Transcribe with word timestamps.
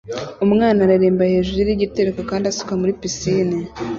Umwana 0.45 0.79
areremba 0.85 1.23
hejuru 1.33 1.57
yigitereko 1.69 2.19
kandi 2.29 2.45
asuka 2.51 2.73
muri 2.81 2.97
pisine 2.99 3.57